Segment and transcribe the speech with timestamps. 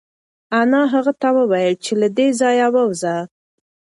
[0.59, 3.15] انا هغه ته وویل چې له دې ځایه ووځه.